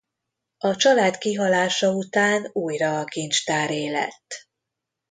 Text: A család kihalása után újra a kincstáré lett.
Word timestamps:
A 0.57 0.75
család 0.75 1.17
kihalása 1.17 1.91
után 1.93 2.49
újra 2.53 2.99
a 2.99 3.03
kincstáré 3.03 3.89
lett. 3.89 4.47